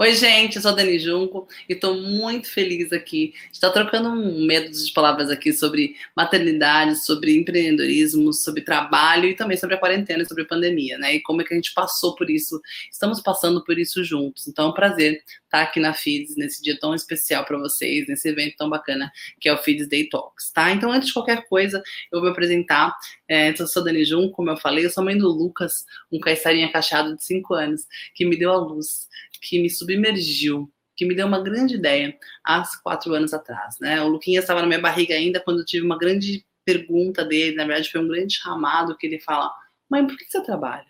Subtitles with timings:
[0.00, 4.08] Oi, gente, eu sou a Dani Junco e estou muito feliz aqui de estar trocando
[4.08, 9.78] um medo de palavras aqui sobre maternidade, sobre empreendedorismo, sobre trabalho e também sobre a
[9.78, 11.16] quarentena, sobre a pandemia, né?
[11.16, 12.58] E como é que a gente passou por isso,
[12.90, 14.48] estamos passando por isso juntos.
[14.48, 18.26] Então é um prazer estar aqui na FIDS nesse dia tão especial para vocês, nesse
[18.26, 20.70] evento tão bacana que é o FIDS Day Talks, tá?
[20.70, 22.96] Então, antes de qualquer coisa, eu vou me apresentar.
[23.28, 26.18] É, eu sou a Dani Junco, como eu falei, eu sou mãe do Lucas, um
[26.18, 27.82] caiçarinha cachado de 5 anos,
[28.14, 32.62] que me deu a luz que me submergiu, que me deu uma grande ideia há
[32.82, 33.78] quatro anos atrás.
[33.80, 34.00] Né?
[34.02, 37.64] O Luquinhas estava na minha barriga ainda quando eu tive uma grande pergunta dele, na
[37.64, 39.52] verdade foi um grande chamado que ele fala,
[39.90, 40.86] mãe, por que você trabalha?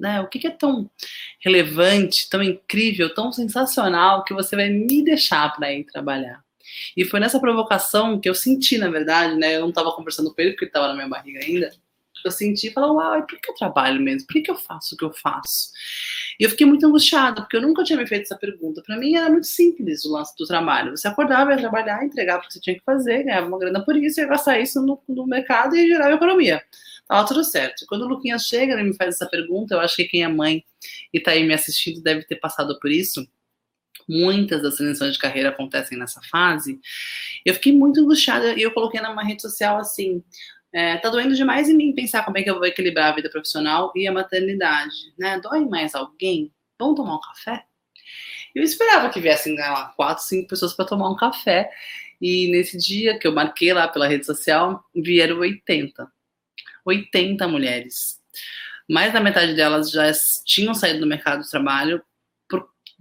[0.00, 0.20] Né?
[0.20, 0.90] O que, é tão
[1.40, 6.42] relevante, tão incrível, tão sensacional que você vai me deixar para ir trabalhar?
[6.96, 9.56] E foi nessa provocação que eu senti, na verdade, né?
[9.56, 11.70] Eu não estava conversando com ele porque estava na minha barriga ainda.
[12.24, 14.26] Eu senti e falei, uau, por que eu trabalho mesmo?
[14.26, 15.70] Por que eu faço o que eu faço?
[16.38, 18.82] E eu fiquei muito angustiada, porque eu nunca tinha me feito essa pergunta.
[18.82, 20.96] Para mim era muito simples o lance do trabalho.
[20.96, 23.96] Você acordava, ia trabalhar, entregava o que você tinha que fazer, ganhava uma grana por
[23.96, 26.62] isso, ia gastar isso no, no mercado e gerava economia.
[27.06, 27.84] Tava tudo certo.
[27.86, 30.64] Quando o Luquinhas chega e me faz essa pergunta, eu acho que quem é mãe
[31.12, 33.26] e tá aí me assistindo deve ter passado por isso.
[34.08, 36.80] Muitas das transições de carreira acontecem nessa fase.
[37.44, 40.22] Eu fiquei muito angustiada e eu coloquei numa rede social assim:
[40.72, 43.28] é, tá doendo demais em mim pensar como é que eu vou equilibrar a vida
[43.28, 45.38] profissional e a maternidade, né?
[45.40, 46.52] Dói mais alguém?
[46.78, 47.64] Vamos tomar um café?
[48.54, 51.70] Eu esperava que viessem lá quatro, cinco pessoas para tomar um café.
[52.20, 56.10] E nesse dia que eu marquei lá pela rede social, vieram 80.
[56.84, 58.18] 80 mulheres.
[58.88, 60.10] Mais da metade delas já
[60.44, 62.02] tinham saído do mercado de trabalho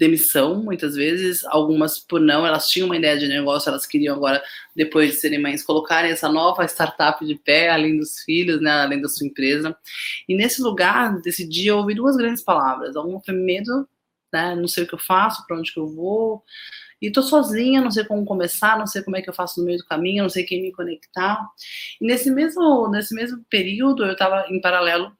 [0.01, 4.41] demissão, muitas vezes, algumas por não, elas tinham uma ideia de negócio, elas queriam agora,
[4.75, 8.99] depois de serem mães, colocarem essa nova startup de pé, além dos filhos, né, além
[8.99, 9.77] da sua empresa.
[10.27, 12.95] E nesse lugar, desse dia, eu ouvi duas grandes palavras.
[12.95, 13.87] Uma foi medo,
[14.33, 16.43] né, não sei o que eu faço, para onde que eu vou,
[16.99, 19.67] e tô sozinha, não sei como começar, não sei como é que eu faço no
[19.67, 21.39] meio do caminho, não sei quem me conectar.
[21.99, 25.15] E nesse mesmo, nesse mesmo período, eu estava em paralelo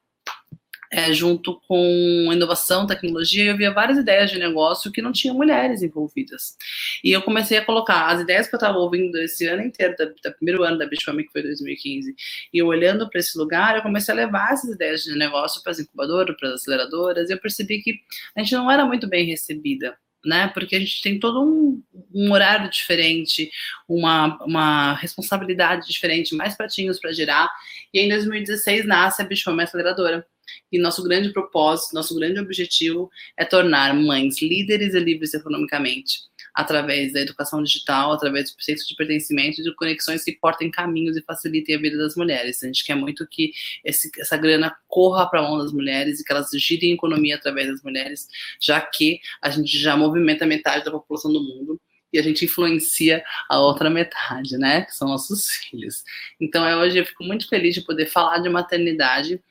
[0.92, 5.82] é, junto com inovação, tecnologia, eu via várias ideias de negócio que não tinham mulheres
[5.82, 6.58] envolvidas.
[7.02, 10.34] E eu comecei a colocar as ideias que eu estava ouvindo esse ano inteiro, do
[10.34, 12.14] primeiro ano da Bitcoin, que foi 2015,
[12.54, 15.72] e eu olhando para esse lugar, eu comecei a levar essas ideias de negócio para
[15.72, 17.96] as incubadoras, para as aceleradoras, e eu percebi que
[18.36, 20.48] a gente não era muito bem recebida né?
[20.54, 21.82] Porque a gente tem todo um,
[22.14, 23.50] um horário diferente,
[23.88, 27.50] uma, uma responsabilidade diferente, mais pratinhos para girar.
[27.94, 30.26] E em 2016 nasce a Bichoma Aceleradora,
[30.72, 36.20] e nosso grande propósito, nosso grande objetivo é tornar mães líderes e livres economicamente,
[36.54, 41.18] através da educação digital, através do senso de pertencimento e de conexões que portem caminhos
[41.18, 42.62] e facilitem a vida das mulheres.
[42.64, 43.52] A gente quer muito que
[43.84, 47.36] esse, essa grana corra para a mão das mulheres e que elas girem a economia
[47.36, 48.28] através das mulheres,
[48.60, 51.80] já que a gente já movimenta metade da população do mundo
[52.14, 54.82] e a gente influencia a outra metade, né?
[54.82, 56.04] Que são nossos filhos.
[56.40, 59.42] Então, é, hoje eu fico muito feliz de poder falar de maternidade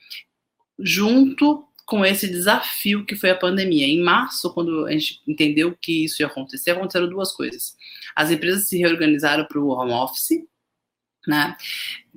[0.83, 3.87] junto com esse desafio que foi a pandemia.
[3.87, 7.75] Em março, quando a gente entendeu que isso ia acontecer, aconteceram duas coisas.
[8.15, 10.45] As empresas se reorganizaram para o home office,
[11.27, 11.57] né?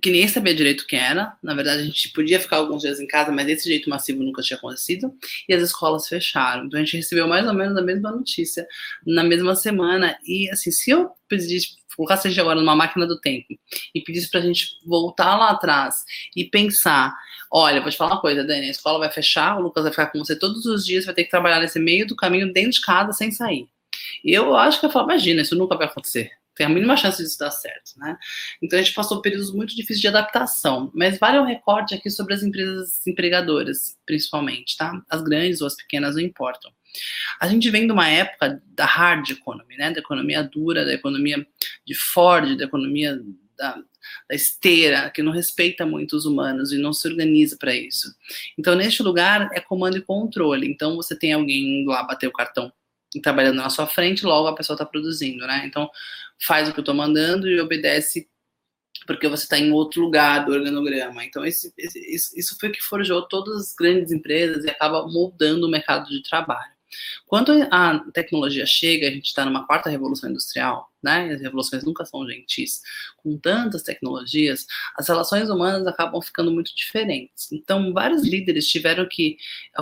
[0.02, 1.34] Que nem sabia direito o que era.
[1.42, 4.42] Na verdade, a gente podia ficar alguns dias em casa, mas desse jeito massivo nunca
[4.42, 5.14] tinha acontecido.
[5.48, 6.66] E as escolas fecharam.
[6.66, 8.68] Então a gente recebeu mais ou menos a mesma notícia
[9.06, 10.18] na mesma semana.
[10.26, 13.48] E assim, se eu pedisse, colocasse a gente agora numa máquina do tempo
[13.94, 16.04] e pedisse para a gente voltar lá atrás
[16.36, 17.14] e pensar
[17.56, 20.08] Olha, vou te falar uma coisa, Dani, a escola vai fechar, o Lucas vai ficar
[20.08, 22.82] com você todos os dias, vai ter que trabalhar nesse meio do caminho dentro de
[22.82, 23.68] casa sem sair.
[24.24, 26.32] Eu acho que eu falo, imagina, isso nunca vai acontecer.
[26.56, 28.18] Tem a mínima chance disso dar certo, né?
[28.62, 30.92] Então a gente passou períodos muito difíceis de adaptação.
[30.94, 35.02] Mas vale um recorte aqui sobre as empresas empregadoras, principalmente, tá?
[35.10, 36.72] As grandes ou as pequenas não importam.
[37.40, 39.92] A gente vem de uma época da hard economy, né?
[39.92, 41.46] Da economia dura, da economia
[41.86, 43.20] de Ford, da economia
[43.58, 43.82] da,
[44.30, 48.14] da esteira, que não respeita muito os humanos e não se organiza para isso.
[48.58, 50.68] Então, neste lugar, é comando e controle.
[50.68, 52.72] Então, você tem alguém lá bater o cartão
[53.22, 55.64] trabalhando na sua frente, logo a pessoa está produzindo, né?
[55.66, 55.90] Então,
[56.42, 58.28] faz o que eu estou mandando e obedece
[59.06, 61.26] porque você está em outro lugar do organograma.
[61.26, 65.68] Então, esse, esse, isso foi o que forjou todas as grandes empresas e acaba moldando
[65.68, 66.72] o mercado de trabalho.
[67.26, 71.34] Quando a tecnologia chega, a gente está numa quarta revolução industrial, né?
[71.34, 72.82] As revoluções nunca são gentis.
[73.18, 77.52] Com tantas tecnologias, as relações humanas acabam ficando muito diferentes.
[77.52, 79.38] Então, vários líderes tiveram que,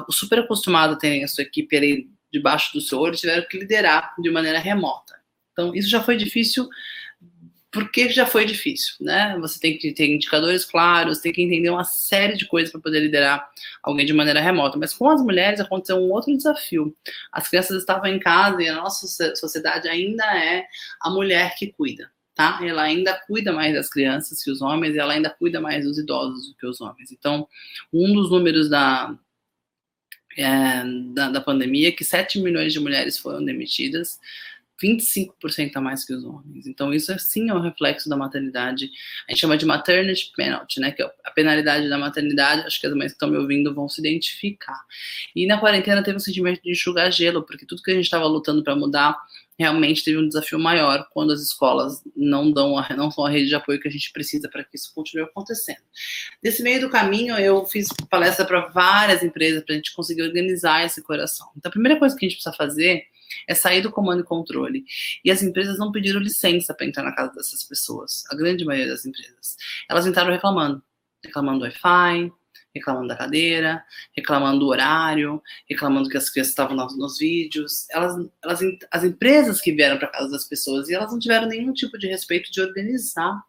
[0.09, 4.13] super acostumados a terem a sua equipe ali debaixo do seu olho, tiveram que liderar
[4.19, 5.15] de maneira remota.
[5.51, 6.69] Então, isso já foi difícil
[7.71, 9.37] porque já foi difícil, né?
[9.39, 12.99] Você tem que ter indicadores claros, tem que entender uma série de coisas para poder
[12.99, 13.49] liderar
[13.81, 14.77] alguém de maneira remota.
[14.77, 16.93] Mas com as mulheres aconteceu um outro desafio.
[17.31, 20.65] As crianças estavam em casa e a nossa sociedade ainda é
[21.01, 22.59] a mulher que cuida, tá?
[22.61, 25.97] Ela ainda cuida mais das crianças que os homens e ela ainda cuida mais dos
[25.97, 27.09] idosos do que os homens.
[27.13, 27.47] Então,
[27.93, 29.17] um dos números da,
[30.37, 30.83] é,
[31.13, 34.19] da, da pandemia que 7 milhões de mulheres foram demitidas
[34.81, 36.65] 25% a mais que os homens.
[36.65, 38.89] Então, isso sim é um reflexo da maternidade.
[39.27, 40.91] A gente chama de maternity penalty, né?
[40.91, 42.65] Que é a penalidade da maternidade.
[42.65, 44.81] Acho que as mães que estão me ouvindo vão se identificar.
[45.35, 48.25] E na quarentena teve um sentimento de enxugar gelo, porque tudo que a gente estava
[48.25, 49.17] lutando para mudar
[49.61, 53.47] realmente teve um desafio maior quando as escolas não dão a, não são a rede
[53.47, 55.81] de apoio que a gente precisa para que isso continue acontecendo.
[56.43, 60.85] Nesse meio do caminho, eu fiz palestra para várias empresas para a gente conseguir organizar
[60.85, 61.49] esse coração.
[61.55, 63.05] Então, a primeira coisa que a gente precisa fazer
[63.47, 64.83] é sair do comando e controle.
[65.23, 68.91] E as empresas não pediram licença para entrar na casa dessas pessoas, a grande maioria
[68.91, 69.55] das empresas.
[69.89, 70.83] Elas entraram reclamando,
[71.23, 72.31] reclamando do Wi-Fi,
[72.73, 73.83] reclamando da cadeira,
[74.15, 77.85] reclamando do horário, reclamando que as crianças estavam nos, nos vídeos.
[77.89, 78.59] Elas, elas,
[78.91, 82.07] as empresas que vieram para casa das pessoas e elas não tiveram nenhum tipo de
[82.07, 83.43] respeito de organizar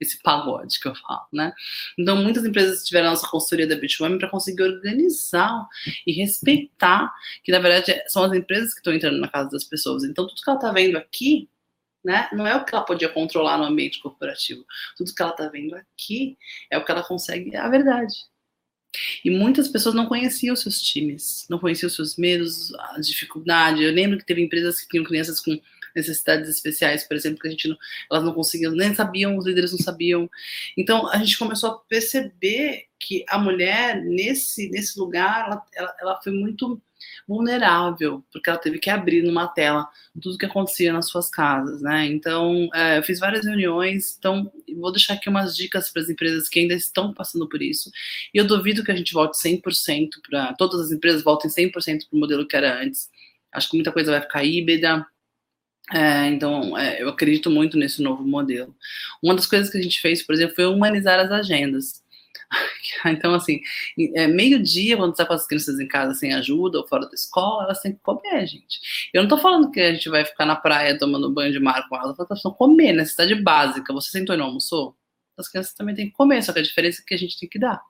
[0.00, 1.52] esse pagode que eu falo, né?
[1.98, 5.66] Então, muitas empresas tiveram a nossa consultoria da Bitwami para conseguir organizar
[6.06, 10.04] e respeitar que, na verdade, são as empresas que estão entrando na casa das pessoas.
[10.04, 11.48] Então, tudo que ela está vendo aqui,
[12.04, 14.64] né, não é o que ela podia controlar no ambiente corporativo.
[14.96, 16.38] Tudo que ela está vendo aqui
[16.70, 18.14] é o que ela consegue, é a verdade.
[19.24, 23.82] E muitas pessoas não conheciam seus times, não conheciam seus medos, a dificuldade.
[23.82, 25.58] Eu lembro que teve empresas que tinham crianças com
[25.94, 27.76] necessidades especiais, por exemplo, que a gente não,
[28.10, 30.30] elas não conseguiam, nem sabiam, os líderes não sabiam.
[30.76, 36.20] Então a gente começou a perceber que a mulher nesse nesse lugar ela, ela, ela
[36.22, 36.80] foi muito
[37.26, 39.88] vulnerável, porque ela teve que abrir numa tela
[40.20, 42.06] tudo que acontecia nas suas casas, né?
[42.06, 46.48] Então, é, eu fiz várias reuniões, então vou deixar aqui umas dicas para as empresas
[46.48, 47.90] que ainda estão passando por isso.
[48.32, 52.16] E eu duvido que a gente volte 100% para todas as empresas voltem 100% para
[52.16, 53.08] o modelo que era antes.
[53.52, 55.06] Acho que muita coisa vai ficar híbrida,
[55.92, 58.76] é, então, é, eu acredito muito nesse novo modelo.
[59.22, 62.02] Uma das coisas que a gente fez, por exemplo, foi humanizar as agendas.
[63.06, 63.60] Então, assim,
[64.14, 67.64] é, meio-dia, quando está com as crianças em casa sem ajuda ou fora da escola,
[67.64, 68.80] elas têm que comer, gente.
[69.12, 71.88] Eu não tô falando que a gente vai ficar na praia tomando banho de mar
[71.88, 73.92] com elas, elas precisam comer, necessidade básica.
[73.92, 74.96] Você sentou e não almoçou?
[75.36, 77.48] As crianças também têm que comer, só que a diferença é que a gente tem
[77.48, 77.80] que dar.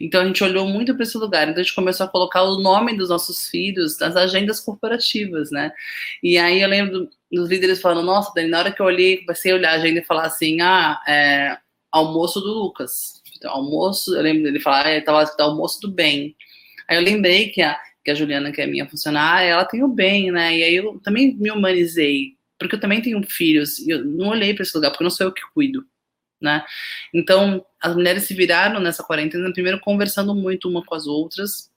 [0.00, 1.48] Então a gente olhou muito para esse lugar.
[1.48, 5.72] Então a gente começou a colocar o nome dos nossos filhos nas agendas corporativas, né?
[6.22, 9.52] E aí eu lembro dos líderes falando: Nossa, Dani, na hora que eu olhei, comecei
[9.52, 11.58] a olhar a agenda e falar assim: Ah, é,
[11.92, 13.22] almoço do Lucas.
[13.36, 16.36] Então, almoço, eu lembro dele falar: ah, estava tá almoço do bem.
[16.88, 19.88] Aí eu lembrei que a, que a Juliana, que é minha funcionária, ela tem o
[19.88, 20.56] bem, né?
[20.56, 24.54] E aí eu também me humanizei, porque eu também tenho filhos e eu não olhei
[24.54, 25.84] para esse lugar, porque não sou eu que cuido
[26.40, 26.64] né?
[27.12, 31.70] Então, as mulheres se viraram nessa quarentena, primeiro conversando muito uma com as outras,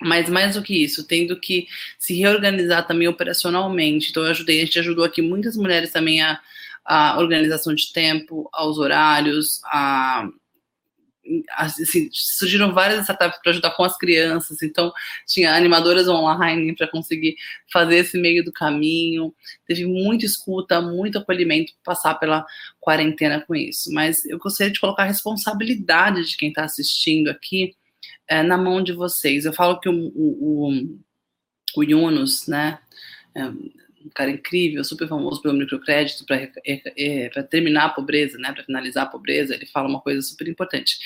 [0.00, 1.66] mas mais do que isso, tendo que
[1.98, 4.10] se reorganizar também operacionalmente.
[4.10, 6.40] Então, eu ajudei, a gente ajudou aqui muitas mulheres também a,
[6.84, 10.28] a organização de tempo, aos horários, a
[11.56, 14.92] assim, surgiram várias startups para ajudar com as crianças, então
[15.26, 17.36] tinha animadoras online para conseguir
[17.72, 19.34] fazer esse meio do caminho.
[19.66, 22.44] Teve muita escuta, muito acolhimento passar pela
[22.80, 23.92] quarentena com isso.
[23.92, 27.74] Mas eu gostaria de colocar a responsabilidade de quem está assistindo aqui
[28.28, 29.44] é, na mão de vocês.
[29.44, 30.98] Eu falo que o, o, o,
[31.76, 32.78] o Yunus, né?
[33.34, 33.42] É,
[34.04, 39.04] um cara incrível, super famoso pelo microcrédito para é, terminar a pobreza, né, para finalizar
[39.04, 40.98] a pobreza, ele fala uma coisa super importante,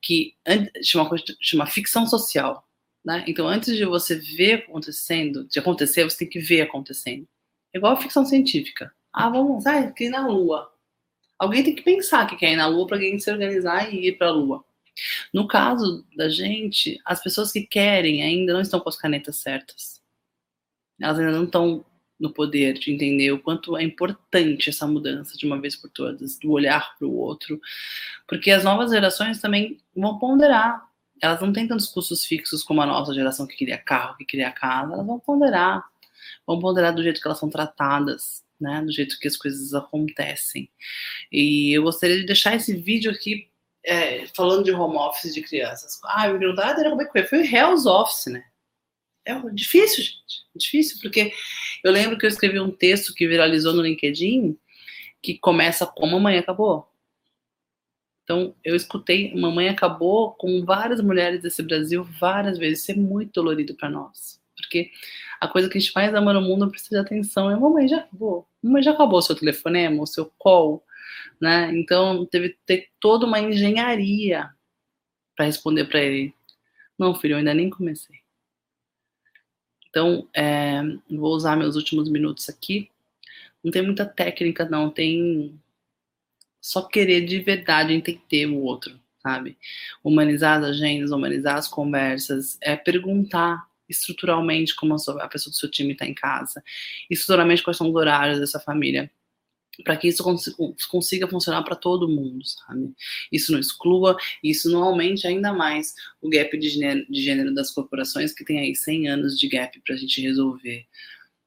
[0.00, 0.34] que
[0.82, 2.66] chama, chama ficção social.
[3.04, 3.24] Né?
[3.26, 7.28] Então, antes de você ver acontecendo, de acontecer, você tem que ver acontecendo.
[7.72, 8.92] É igual a ficção científica.
[9.12, 10.70] Ah, vamos, ah, ir na Lua.
[11.38, 14.18] Alguém tem que pensar que quer ir na Lua para alguém se organizar e ir
[14.18, 14.64] para a Lua.
[15.32, 20.00] No caso da gente, as pessoas que querem ainda não estão com as canetas certas.
[21.00, 21.84] Elas ainda não estão
[22.18, 26.38] no poder de entender o quanto é importante essa mudança de uma vez por todas,
[26.38, 27.60] do olhar para o outro,
[28.26, 30.86] porque as novas gerações também vão ponderar.
[31.20, 34.50] Elas não têm tantos custos fixos como a nossa geração que queria carro, que queria
[34.50, 35.84] casa, elas vão ponderar.
[36.46, 40.70] Vão ponderar do jeito que elas são tratadas, né, do jeito que as coisas acontecem.
[41.30, 43.48] E eu gostaria de deixar esse vídeo aqui
[43.84, 46.00] é, falando de home office de crianças.
[46.04, 47.24] Ah, me perguntaram, ah, como é que foi?
[47.24, 48.44] Foi Hell's Office, né?
[49.24, 50.44] É difícil, gente.
[50.54, 51.32] É difícil, porque
[51.82, 54.56] eu lembro que eu escrevi um texto que viralizou no LinkedIn
[55.22, 56.86] que começa com Mamãe Acabou.
[58.22, 62.82] Então, eu escutei Mamãe Acabou com várias mulheres desse Brasil várias vezes.
[62.82, 64.40] Isso é muito dolorido para nós.
[64.56, 64.90] Porque
[65.40, 67.98] a coisa que a gente mais ama no mundo precisa de atenção é Mamãe já
[67.98, 68.46] acabou.
[68.62, 70.84] Mamãe já acabou o seu telefonema, o seu call,
[71.40, 71.70] né?
[71.74, 74.50] Então teve que ter toda uma engenharia
[75.36, 76.34] para responder para ele.
[76.98, 78.23] Não, filho, eu ainda nem comecei.
[79.94, 82.90] Então, é, vou usar meus últimos minutos aqui.
[83.62, 84.90] Não tem muita técnica, não.
[84.90, 85.56] Tem
[86.60, 89.56] só querer de verdade entender o outro, sabe?
[90.02, 95.56] Humanizar as agendas, humanizar as conversas, é perguntar estruturalmente como a, sua, a pessoa do
[95.56, 96.60] seu time está em casa,
[97.08, 99.08] estruturalmente quais são os horários dessa família,
[99.82, 100.22] para que isso
[100.88, 102.92] consiga funcionar para todo mundo, sabe?
[103.32, 107.70] Isso não exclua, isso não aumente ainda mais o gap de gênero, de gênero das
[107.70, 110.86] corporações, que tem aí 100 anos de gap para a gente resolver.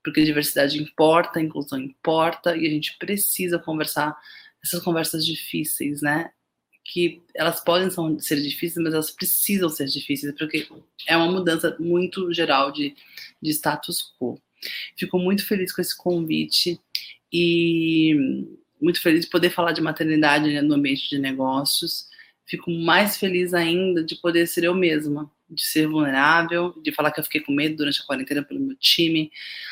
[0.04, 4.18] Porque diversidade importa, inclusão importa, e a gente precisa conversar
[4.64, 6.32] essas conversas difíceis, né?
[6.84, 10.68] Que elas podem ser difíceis, mas elas precisam ser difíceis, porque
[11.08, 12.96] é uma mudança muito geral de,
[13.42, 14.42] de status quo.
[14.98, 16.80] Fico muito feliz com esse convite
[17.32, 18.16] e
[18.82, 22.08] muito feliz de poder falar de maternidade no ambiente de negócios.
[22.46, 27.20] Fico mais feliz ainda de poder ser eu mesma, de ser vulnerável, de falar que
[27.20, 29.32] eu fiquei com medo durante a quarentena pelo meu time.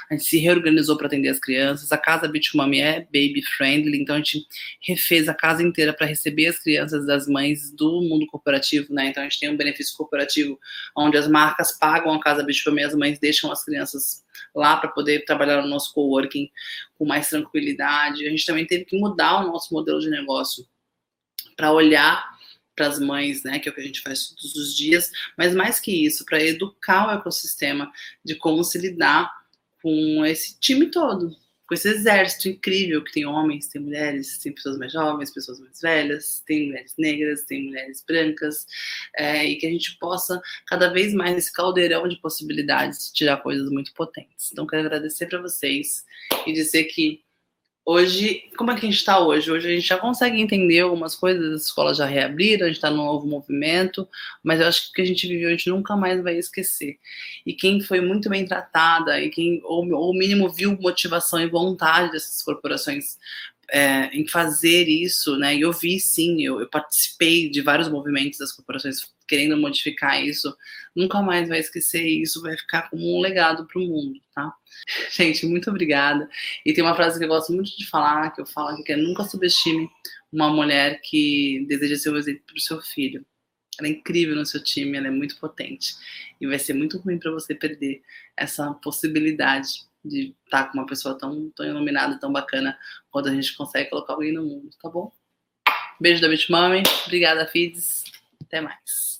[0.09, 1.91] A gente se reorganizou para atender as crianças.
[1.91, 4.45] A casa Beach Mami é baby friendly, então a gente
[4.81, 9.07] refez a casa inteira para receber as crianças das mães do mundo corporativo, né?
[9.07, 10.59] Então a gente tem um benefício corporativo
[10.95, 14.89] onde as marcas pagam a casa Beach e as mães deixam as crianças lá para
[14.89, 16.49] poder trabalhar no nosso coworking
[16.97, 18.25] com mais tranquilidade.
[18.25, 20.65] A gente também teve que mudar o nosso modelo de negócio
[21.55, 22.34] para olhar
[22.75, 25.55] para as mães, né, que é o que a gente faz todos os dias, mas
[25.55, 27.91] mais que isso, para educar o ecossistema
[28.23, 29.31] de como se lidar
[29.81, 31.35] com esse time todo,
[31.67, 35.81] com esse exército incrível que tem homens, tem mulheres, tem pessoas mais jovens, pessoas mais
[35.81, 38.67] velhas, tem mulheres negras, tem mulheres brancas,
[39.15, 43.69] é, e que a gente possa cada vez mais nesse caldeirão de possibilidades tirar coisas
[43.71, 44.51] muito potentes.
[44.51, 46.05] Então quero agradecer para vocês
[46.45, 47.24] e dizer que
[47.87, 49.51] Hoje, como é que a gente está hoje?
[49.51, 52.89] Hoje a gente já consegue entender algumas coisas, as escolas já reabriram, a gente está
[52.89, 54.09] num novo movimento,
[54.43, 56.97] mas eu acho que o que a gente viveu a gente nunca mais vai esquecer.
[57.45, 62.11] E quem foi muito bem tratada, e quem, ou, ou mínimo, viu motivação e vontade
[62.11, 63.19] dessas corporações
[63.71, 65.55] é, em fazer isso, né?
[65.55, 70.55] E eu vi sim, eu, eu, participei de vários movimentos das corporações querendo modificar isso.
[70.95, 74.53] Nunca mais vai esquecer isso, vai ficar como um legado para o mundo, tá?
[75.11, 76.29] Gente, muito obrigada.
[76.65, 78.93] E tem uma frase que eu gosto muito de falar, que eu falo aqui, que
[78.93, 79.89] é nunca subestime
[80.31, 83.25] uma mulher que deseja ser o exemplo para o seu filho.
[83.79, 85.95] Ela é incrível no seu time, ela é muito potente.
[86.39, 88.01] E vai ser muito ruim para você perder
[88.37, 92.77] essa possibilidade de estar com uma pessoa tão, tão iluminada, tão bacana,
[93.09, 95.11] quando a gente consegue colocar alguém no mundo, tá bom?
[95.99, 98.03] Beijo da Bitmami, obrigada, Fides,
[98.41, 99.19] até mais.